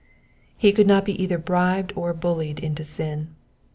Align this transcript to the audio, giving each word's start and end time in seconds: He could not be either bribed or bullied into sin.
He 0.57 0.71
could 0.71 0.87
not 0.87 1.05
be 1.05 1.21
either 1.23 1.37
bribed 1.37 1.93
or 1.95 2.11
bullied 2.15 2.57
into 2.59 2.83
sin. 2.83 3.35